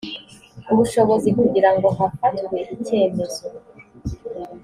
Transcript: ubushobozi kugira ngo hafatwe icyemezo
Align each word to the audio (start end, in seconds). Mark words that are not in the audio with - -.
ubushobozi 0.71 1.29
kugira 1.39 1.69
ngo 1.75 1.87
hafatwe 1.97 2.57
icyemezo 2.75 3.43